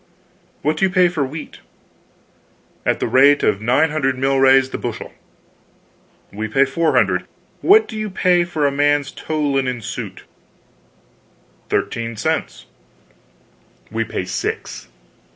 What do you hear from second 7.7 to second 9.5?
do you pay for a man's tow